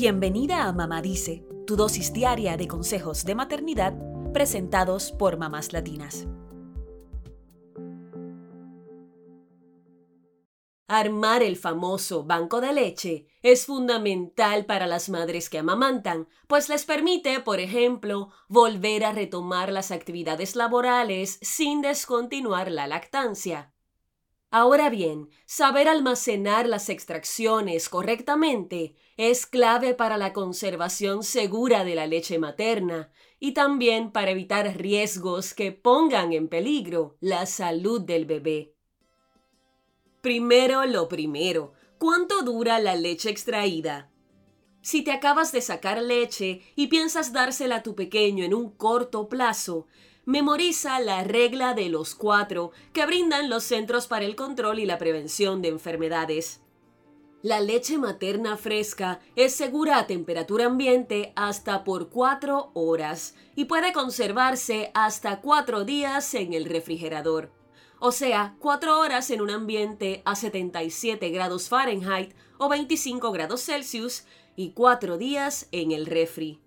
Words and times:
Bienvenida 0.00 0.68
a 0.68 0.72
Mamá 0.72 1.02
Dice, 1.02 1.44
tu 1.66 1.74
dosis 1.74 2.12
diaria 2.12 2.56
de 2.56 2.68
consejos 2.68 3.24
de 3.24 3.34
maternidad 3.34 3.94
presentados 4.32 5.10
por 5.10 5.38
mamás 5.38 5.72
latinas. 5.72 6.28
Armar 10.86 11.42
el 11.42 11.56
famoso 11.56 12.22
banco 12.22 12.60
de 12.60 12.72
leche 12.74 13.26
es 13.42 13.66
fundamental 13.66 14.66
para 14.66 14.86
las 14.86 15.08
madres 15.08 15.50
que 15.50 15.58
amamantan, 15.58 16.28
pues 16.46 16.68
les 16.68 16.84
permite, 16.84 17.40
por 17.40 17.58
ejemplo, 17.58 18.30
volver 18.48 19.04
a 19.04 19.10
retomar 19.10 19.72
las 19.72 19.90
actividades 19.90 20.54
laborales 20.54 21.40
sin 21.42 21.82
descontinuar 21.82 22.70
la 22.70 22.86
lactancia. 22.86 23.74
Ahora 24.50 24.88
bien, 24.88 25.28
saber 25.44 25.88
almacenar 25.88 26.66
las 26.66 26.88
extracciones 26.88 27.90
correctamente 27.90 28.94
es 29.18 29.44
clave 29.44 29.92
para 29.92 30.16
la 30.16 30.32
conservación 30.32 31.22
segura 31.22 31.84
de 31.84 31.94
la 31.94 32.06
leche 32.06 32.38
materna 32.38 33.12
y 33.38 33.52
también 33.52 34.10
para 34.10 34.30
evitar 34.30 34.78
riesgos 34.78 35.52
que 35.52 35.72
pongan 35.72 36.32
en 36.32 36.48
peligro 36.48 37.16
la 37.20 37.44
salud 37.44 38.00
del 38.00 38.24
bebé. 38.24 38.72
Primero 40.22 40.86
lo 40.86 41.08
primero, 41.08 41.74
¿cuánto 41.98 42.42
dura 42.42 42.78
la 42.78 42.96
leche 42.96 43.28
extraída? 43.28 44.10
Si 44.80 45.02
te 45.02 45.12
acabas 45.12 45.52
de 45.52 45.60
sacar 45.60 46.00
leche 46.00 46.62
y 46.74 46.86
piensas 46.86 47.34
dársela 47.34 47.76
a 47.76 47.82
tu 47.82 47.94
pequeño 47.94 48.44
en 48.44 48.54
un 48.54 48.70
corto 48.70 49.28
plazo, 49.28 49.86
memoriza 50.28 51.00
la 51.00 51.24
regla 51.24 51.72
de 51.72 51.88
los 51.88 52.14
cuatro 52.14 52.72
que 52.92 53.06
brindan 53.06 53.48
los 53.48 53.64
Centros 53.64 54.06
para 54.06 54.26
el 54.26 54.36
Control 54.36 54.78
y 54.78 54.84
la 54.84 54.98
Prevención 54.98 55.62
de 55.62 55.68
Enfermedades. 55.68 56.60
La 57.40 57.60
leche 57.60 57.96
materna 57.96 58.58
fresca 58.58 59.20
es 59.36 59.54
segura 59.54 59.96
a 59.96 60.06
temperatura 60.06 60.66
ambiente 60.66 61.32
hasta 61.34 61.82
por 61.82 62.10
cuatro 62.10 62.72
horas 62.74 63.36
y 63.56 63.64
puede 63.64 63.94
conservarse 63.94 64.90
hasta 64.92 65.40
cuatro 65.40 65.86
días 65.86 66.34
en 66.34 66.52
el 66.52 66.66
refrigerador. 66.66 67.50
O 67.98 68.12
sea, 68.12 68.54
cuatro 68.58 69.00
horas 69.00 69.30
en 69.30 69.40
un 69.40 69.48
ambiente 69.48 70.20
a 70.26 70.36
77 70.36 71.30
grados 71.30 71.70
Fahrenheit 71.70 72.34
o 72.58 72.68
25 72.68 73.32
grados 73.32 73.64
Celsius 73.64 74.24
y 74.56 74.72
cuatro 74.72 75.16
días 75.16 75.68
en 75.72 75.90
el 75.90 76.04
refri. 76.04 76.60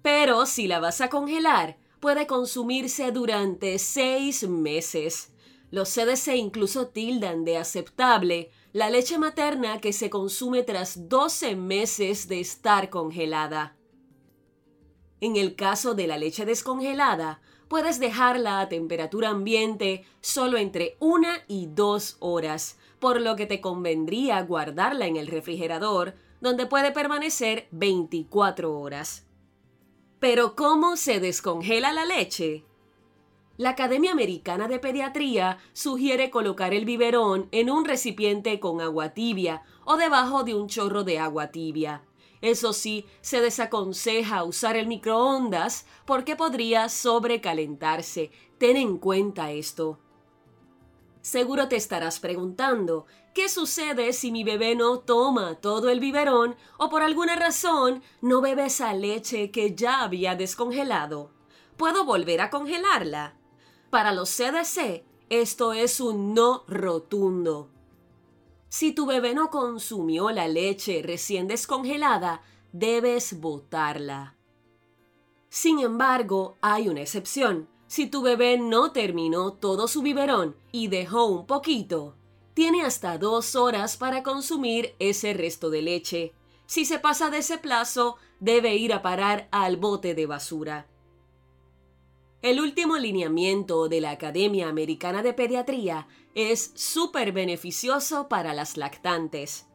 Pero 0.00 0.46
si 0.46 0.68
la 0.68 0.78
vas 0.78 1.00
a 1.00 1.10
congelar, 1.10 1.81
puede 2.02 2.26
consumirse 2.26 3.12
durante 3.12 3.78
seis 3.78 4.46
meses. 4.48 5.32
Los 5.70 5.88
CDC 5.94 6.34
incluso 6.34 6.88
tildan 6.88 7.44
de 7.44 7.56
aceptable 7.56 8.50
la 8.72 8.90
leche 8.90 9.18
materna 9.18 9.80
que 9.80 9.92
se 9.92 10.10
consume 10.10 10.64
tras 10.64 11.08
12 11.08 11.54
meses 11.54 12.26
de 12.26 12.40
estar 12.40 12.90
congelada. 12.90 13.76
En 15.20 15.36
el 15.36 15.54
caso 15.54 15.94
de 15.94 16.08
la 16.08 16.18
leche 16.18 16.44
descongelada, 16.44 17.40
puedes 17.68 18.00
dejarla 18.00 18.58
a 18.58 18.68
temperatura 18.68 19.28
ambiente 19.28 20.04
solo 20.20 20.58
entre 20.58 20.96
una 20.98 21.44
y 21.46 21.68
dos 21.68 22.16
horas, 22.18 22.78
por 22.98 23.20
lo 23.20 23.36
que 23.36 23.46
te 23.46 23.60
convendría 23.60 24.42
guardarla 24.42 25.06
en 25.06 25.16
el 25.16 25.28
refrigerador, 25.28 26.16
donde 26.40 26.66
puede 26.66 26.90
permanecer 26.90 27.68
24 27.70 28.76
horas. 28.76 29.24
Pero 30.22 30.54
¿cómo 30.54 30.96
se 30.96 31.18
descongela 31.18 31.92
la 31.92 32.04
leche? 32.04 32.62
La 33.56 33.70
Academia 33.70 34.12
Americana 34.12 34.68
de 34.68 34.78
Pediatría 34.78 35.58
sugiere 35.72 36.30
colocar 36.30 36.72
el 36.74 36.84
biberón 36.84 37.48
en 37.50 37.68
un 37.68 37.84
recipiente 37.84 38.60
con 38.60 38.80
agua 38.80 39.14
tibia 39.14 39.64
o 39.84 39.96
debajo 39.96 40.44
de 40.44 40.54
un 40.54 40.68
chorro 40.68 41.02
de 41.02 41.18
agua 41.18 41.48
tibia. 41.48 42.04
Eso 42.40 42.72
sí, 42.72 43.04
se 43.20 43.40
desaconseja 43.40 44.44
usar 44.44 44.76
el 44.76 44.86
microondas 44.86 45.86
porque 46.06 46.36
podría 46.36 46.88
sobrecalentarse. 46.88 48.30
Ten 48.58 48.76
en 48.76 48.98
cuenta 48.98 49.50
esto. 49.50 49.98
Seguro 51.20 51.66
te 51.66 51.74
estarás 51.74 52.20
preguntando, 52.20 53.06
¿qué 53.34 53.48
sucede 53.48 54.12
si 54.12 54.30
mi 54.30 54.44
bebé 54.44 54.74
no 54.74 54.98
toma 55.00 55.56
todo 55.56 55.88
el 55.88 56.00
biberón 56.00 56.56
o 56.78 56.88
por 56.88 57.02
alguna 57.02 57.36
razón 57.36 58.02
no 58.20 58.40
bebe 58.40 58.66
esa 58.66 58.92
leche 58.94 59.50
que 59.50 59.74
ya 59.74 60.02
había 60.02 60.34
descongelado? 60.34 61.30
¿Puedo 61.76 62.04
volver 62.04 62.40
a 62.40 62.50
congelarla? 62.50 63.36
Para 63.90 64.12
los 64.12 64.30
CDC, 64.30 65.04
esto 65.28 65.72
es 65.72 66.00
un 66.00 66.34
no 66.34 66.64
rotundo. 66.66 67.70
Si 68.68 68.92
tu 68.92 69.06
bebé 69.06 69.34
no 69.34 69.50
consumió 69.50 70.30
la 70.30 70.48
leche 70.48 71.02
recién 71.02 71.46
descongelada, 71.46 72.42
debes 72.72 73.38
botarla. 73.40 74.36
Sin 75.50 75.80
embargo, 75.80 76.56
hay 76.62 76.88
una 76.88 77.02
excepción. 77.02 77.68
Si 77.86 78.06
tu 78.06 78.22
bebé 78.22 78.56
no 78.56 78.92
terminó 78.92 79.52
todo 79.52 79.88
su 79.88 80.00
biberón 80.00 80.56
y 80.72 80.88
dejó 80.88 81.26
un 81.26 81.46
poquito, 81.46 82.16
tiene 82.54 82.82
hasta 82.82 83.18
dos 83.18 83.56
horas 83.56 83.96
para 83.96 84.22
consumir 84.22 84.94
ese 84.98 85.32
resto 85.34 85.70
de 85.70 85.82
leche. 85.82 86.32
Si 86.66 86.84
se 86.84 86.98
pasa 86.98 87.30
de 87.30 87.38
ese 87.38 87.58
plazo, 87.58 88.16
debe 88.40 88.76
ir 88.76 88.92
a 88.92 89.02
parar 89.02 89.48
al 89.50 89.76
bote 89.76 90.14
de 90.14 90.26
basura. 90.26 90.86
El 92.42 92.60
último 92.60 92.98
lineamiento 92.98 93.88
de 93.88 94.00
la 94.00 94.10
Academia 94.10 94.68
Americana 94.68 95.22
de 95.22 95.32
Pediatría 95.32 96.08
es 96.34 96.72
súper 96.74 97.32
beneficioso 97.32 98.28
para 98.28 98.52
las 98.52 98.76
lactantes. 98.76 99.66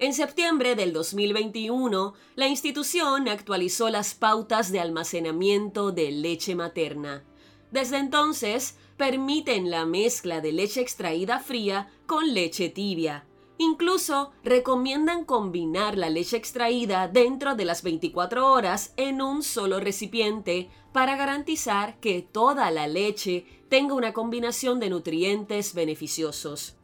En 0.00 0.14
septiembre 0.14 0.74
del 0.74 0.92
2021, 0.92 2.14
la 2.34 2.48
institución 2.48 3.28
actualizó 3.28 3.88
las 3.90 4.14
pautas 4.14 4.72
de 4.72 4.80
almacenamiento 4.80 5.92
de 5.92 6.10
leche 6.10 6.54
materna. 6.54 7.24
Desde 7.70 7.98
entonces, 7.98 8.76
permiten 8.96 9.70
la 9.70 9.86
mezcla 9.86 10.40
de 10.40 10.52
leche 10.52 10.80
extraída 10.80 11.38
fría 11.38 11.88
con 12.06 12.34
leche 12.34 12.68
tibia. 12.68 13.24
Incluso 13.58 14.32
recomiendan 14.42 15.24
combinar 15.24 15.96
la 15.98 16.08
leche 16.08 16.36
extraída 16.36 17.08
dentro 17.08 17.54
de 17.54 17.64
las 17.66 17.82
24 17.82 18.50
horas 18.50 18.94
en 18.96 19.20
un 19.20 19.42
solo 19.42 19.80
recipiente 19.80 20.70
para 20.92 21.16
garantizar 21.16 22.00
que 22.00 22.22
toda 22.22 22.70
la 22.70 22.88
leche 22.88 23.44
tenga 23.68 23.94
una 23.94 24.12
combinación 24.12 24.80
de 24.80 24.90
nutrientes 24.90 25.74
beneficiosos. 25.74 26.76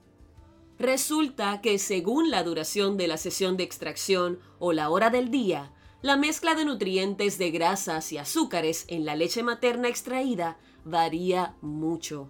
Resulta 0.79 1.63
que 1.63 1.79
según 1.79 2.31
la 2.31 2.43
duración 2.43 2.99
de 2.99 3.09
la 3.09 3.17
sesión 3.17 3.57
de 3.57 3.65
extracción 3.65 4.39
o 4.59 4.75
la 4.75 4.91
hora 4.91 5.09
del 5.09 5.31
día, 5.31 5.73
la 6.03 6.17
mezcla 6.17 6.55
de 6.55 6.65
nutrientes 6.65 7.39
de 7.39 7.51
grasas 7.51 8.13
y 8.13 8.19
azúcares 8.19 8.85
en 8.89 9.05
la 9.05 9.17
leche 9.17 9.43
materna 9.43 9.89
extraída 9.89 10.59
varía 10.85 11.57
mucho. 11.61 12.29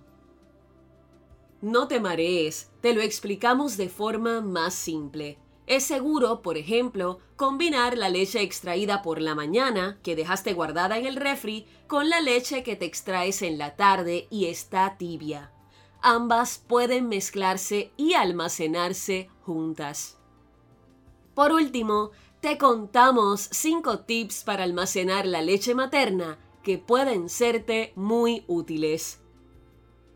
No 1.61 1.89
te 1.89 2.01
marees, 2.01 2.71
te 2.81 2.95
lo 2.95 3.03
explicamos 3.03 3.77
de 3.77 3.89
forma 3.89 4.41
más 4.41 4.75
simple. 4.75 5.39
Es 5.67 5.85
seguro, 5.85 6.43
por 6.43 6.57
ejemplo, 6.57 7.19
combinar 7.35 7.99
la 7.99 8.09
leche 8.09 8.41
extraída 8.41 9.03
por 9.03 9.21
la 9.21 9.35
mañana, 9.35 9.99
que 10.03 10.15
dejaste 10.15 10.53
guardada 10.53 10.97
en 10.97 11.07
el 11.07 11.17
refri, 11.17 11.67
con 11.89 12.09
la 12.09 12.21
leche 12.21 12.63
que 12.63 12.77
te 12.77 12.85
extraes 12.85 13.43
en 13.43 13.59
la 13.59 13.75
tarde 13.75 14.29
y 14.31 14.47
está 14.47 14.97
tibia 14.97 15.53
ambas 16.07 16.63
pueden 16.65 17.09
mezclarse 17.09 17.91
y 17.97 18.15
almacenarse 18.15 19.29
juntas. 19.43 20.19
Por 21.35 21.51
último, 21.51 22.13
te 22.41 22.59
contamos 22.59 23.49
5 23.51 24.01
tips 24.01 24.45
para 24.45 24.65
almacenar 24.65 25.27
la 25.27 25.43
leche 25.43 25.75
materna 25.75 26.39
que 26.63 26.79
pueden 26.79 27.29
serte 27.29 27.93
muy 27.97 28.45
útiles. 28.47 29.21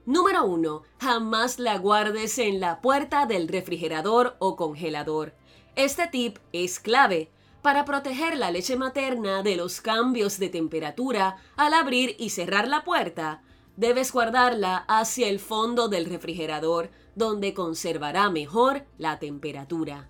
Número 0.07 0.45
1. 0.45 0.83
Jamás 1.01 1.59
la 1.59 1.79
guardes 1.79 2.39
en 2.39 2.61
la 2.61 2.81
puerta 2.81 3.27
del 3.27 3.49
refrigerador 3.49 4.37
o 4.39 4.57
congelador. 4.57 5.35
Este 5.77 6.07
tip 6.09 6.39
es 6.53 6.81
clave 6.81 7.31
para 7.63 7.85
proteger 7.85 8.37
la 8.37 8.51
leche 8.51 8.77
materna 8.77 9.43
de 9.43 9.57
los 9.57 9.81
cambios 9.81 10.39
de 10.39 10.49
temperatura 10.49 11.37
al 11.57 11.75
abrir 11.75 12.17
y 12.19 12.31
cerrar 12.31 12.69
la 12.69 12.85
puerta 12.85 13.43
debes 13.81 14.13
guardarla 14.13 14.77
hacia 14.89 15.29
el 15.29 15.41
fondo 15.41 15.89
del 15.89 16.05
refrigerador, 16.05 16.91
donde 17.15 17.55
conservará 17.55 18.29
mejor 18.29 18.85
la 18.99 19.19
temperatura. 19.19 20.10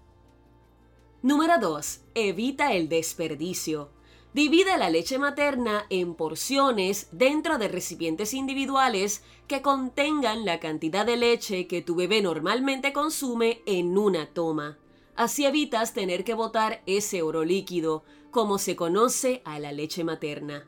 Número 1.23 1.59
2. 1.61 2.01
Evita 2.15 2.73
el 2.73 2.89
desperdicio. 2.89 3.91
Divide 4.33 4.79
la 4.79 4.89
leche 4.89 5.19
materna 5.19 5.85
en 5.91 6.15
porciones 6.15 7.09
dentro 7.13 7.59
de 7.59 7.69
recipientes 7.69 8.33
individuales 8.33 9.23
que 9.47 9.61
contengan 9.61 10.47
la 10.47 10.61
cantidad 10.61 11.05
de 11.05 11.19
leche 11.19 11.67
que 11.67 11.83
tu 11.83 11.95
bebé 11.95 12.23
normalmente 12.23 12.95
consume 12.95 13.61
en 13.67 13.99
una 13.99 14.33
toma. 14.33 14.79
Así 15.15 15.45
evitas 15.45 15.93
tener 15.93 16.25
que 16.25 16.33
botar 16.33 16.83
ese 16.87 17.21
oro 17.21 17.45
líquido, 17.45 18.03
como 18.31 18.57
se 18.57 18.75
conoce 18.75 19.43
a 19.45 19.59
la 19.59 19.73
leche 19.73 20.05
materna. 20.05 20.67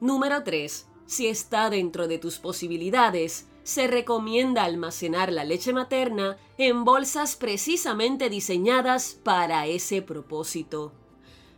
Número 0.00 0.42
3 0.42 0.88
si 1.06 1.28
está 1.28 1.70
dentro 1.70 2.08
de 2.08 2.18
tus 2.18 2.38
posibilidades, 2.38 3.46
se 3.66 3.88
recomienda 3.88 4.62
almacenar 4.62 5.32
la 5.32 5.42
leche 5.42 5.72
materna 5.72 6.36
en 6.56 6.84
bolsas 6.84 7.34
precisamente 7.34 8.30
diseñadas 8.30 9.18
para 9.24 9.66
ese 9.66 10.02
propósito. 10.02 10.92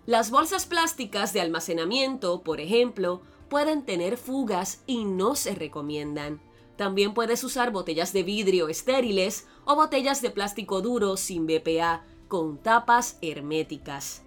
Las 0.06 0.31
bolsas 0.31 0.64
plásticas 0.64 1.34
de 1.34 1.43
almacenamiento, 1.43 2.43
por 2.43 2.62
ejemplo, 2.62 3.20
pueden 3.50 3.84
tener 3.84 4.16
fugas 4.16 4.82
y 4.87 5.05
no 5.05 5.34
se 5.34 5.55
recomiendan. 5.55 6.40
También 6.76 7.12
puedes 7.12 7.44
usar 7.44 7.72
botellas 7.72 8.14
de 8.14 8.22
vidrio 8.22 8.70
estériles 8.70 9.46
o 9.66 9.76
botellas 9.76 10.22
de 10.22 10.31
plástico 10.31 10.81
duro 10.81 11.19
sin 11.19 11.46
BPA 11.46 12.06
con 12.26 12.56
tapas 12.56 13.19
herméticas. 13.20 14.22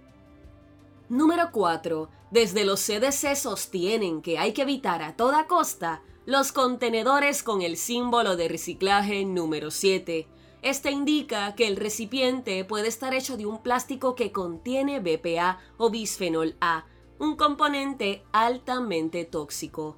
Número 1.08 1.50
4. 1.50 2.08
Desde 2.30 2.64
los 2.64 2.80
CDC 2.80 3.34
sostienen 3.34 4.22
que 4.22 4.38
hay 4.38 4.52
que 4.52 4.62
evitar 4.62 5.02
a 5.02 5.16
toda 5.16 5.48
costa 5.48 6.00
los 6.24 6.52
contenedores 6.52 7.42
con 7.42 7.62
el 7.62 7.76
símbolo 7.76 8.36
de 8.36 8.48
reciclaje 8.48 9.24
número 9.24 9.70
7. 9.72 10.28
Este 10.62 10.92
indica 10.92 11.56
que 11.56 11.66
el 11.66 11.76
recipiente 11.76 12.64
puede 12.64 12.86
estar 12.86 13.12
hecho 13.12 13.36
de 13.36 13.46
un 13.46 13.60
plástico 13.60 14.14
que 14.14 14.30
contiene 14.30 15.00
BPA 15.00 15.58
o 15.78 15.90
bisfenol 15.90 16.54
A, 16.60 16.86
un 17.18 17.36
componente 17.36 18.22
altamente 18.30 19.24
tóxico. 19.24 19.96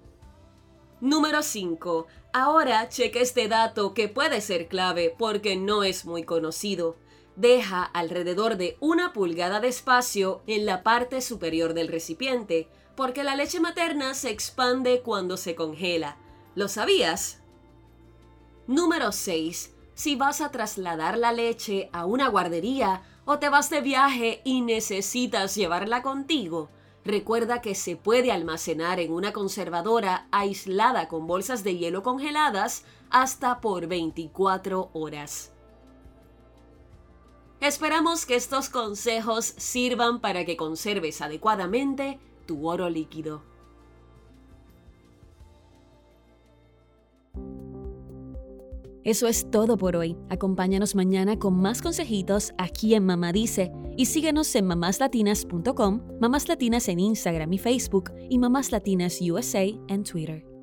Número 1.02 1.42
5. 1.42 2.06
Ahora 2.32 2.88
cheque 2.88 3.20
este 3.20 3.46
dato 3.46 3.92
que 3.92 4.08
puede 4.08 4.40
ser 4.40 4.68
clave 4.68 5.14
porque 5.18 5.56
no 5.56 5.84
es 5.84 6.06
muy 6.06 6.22
conocido. 6.22 6.96
Deja 7.36 7.82
alrededor 7.82 8.56
de 8.56 8.76
una 8.80 9.12
pulgada 9.12 9.58
de 9.58 9.68
espacio 9.68 10.42
en 10.46 10.66
la 10.66 10.82
parte 10.82 11.20
superior 11.20 11.74
del 11.74 11.88
recipiente, 11.88 12.68
porque 12.94 13.24
la 13.24 13.34
leche 13.34 13.58
materna 13.58 14.14
se 14.14 14.30
expande 14.30 15.02
cuando 15.02 15.36
se 15.36 15.56
congela. 15.56 16.16
¿Lo 16.54 16.68
sabías? 16.68 17.40
Número 18.68 19.10
6. 19.10 19.74
Si 19.94 20.14
vas 20.14 20.40
a 20.40 20.50
trasladar 20.50 21.18
la 21.18 21.32
leche 21.32 21.90
a 21.92 22.06
una 22.06 22.28
guardería 22.28 23.02
o 23.24 23.38
te 23.38 23.48
vas 23.48 23.68
de 23.68 23.80
viaje 23.80 24.40
y 24.44 24.60
necesitas 24.60 25.56
llevarla 25.56 26.02
contigo, 26.02 26.70
recuerda 27.04 27.60
que 27.60 27.74
se 27.74 27.96
puede 27.96 28.30
almacenar 28.30 29.00
en 29.00 29.12
una 29.12 29.32
conservadora 29.32 30.28
aislada 30.30 31.08
con 31.08 31.26
bolsas 31.26 31.64
de 31.64 31.76
hielo 31.78 32.02
congeladas 32.02 32.84
hasta 33.10 33.60
por 33.60 33.88
24 33.88 34.90
horas. 34.92 35.53
Esperamos 37.64 38.26
que 38.26 38.34
estos 38.34 38.68
consejos 38.68 39.54
sirvan 39.56 40.20
para 40.20 40.44
que 40.44 40.54
conserves 40.54 41.22
adecuadamente 41.22 42.18
tu 42.44 42.68
oro 42.68 42.90
líquido. 42.90 43.40
Eso 49.02 49.26
es 49.28 49.50
todo 49.50 49.78
por 49.78 49.96
hoy. 49.96 50.14
Acompáñanos 50.28 50.94
mañana 50.94 51.38
con 51.38 51.54
más 51.54 51.80
consejitos 51.80 52.52
aquí 52.58 52.94
en 52.94 53.06
Mamá 53.06 53.32
Dice 53.32 53.72
y 53.96 54.06
síguenos 54.06 54.54
en 54.56 54.66
mamáslatinas.com, 54.66 56.02
Mamás 56.20 56.48
Latinas 56.48 56.86
en 56.88 57.00
Instagram 57.00 57.50
y 57.54 57.58
Facebook 57.58 58.12
y 58.28 58.38
Mamás 58.38 58.72
Latinas 58.72 59.20
USA 59.22 59.64
en 59.88 60.04
Twitter. 60.04 60.53